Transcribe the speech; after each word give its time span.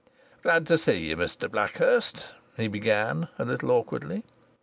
"Glad 0.41 0.65
to 0.65 0.79
see 0.79 1.09
you, 1.09 1.15
Mr 1.17 1.47
Blackhurst," 1.47 2.29
he 2.57 2.67
began, 2.67 3.27
a 3.37 3.45
little 3.45 3.69
awkwardly. 3.69 4.23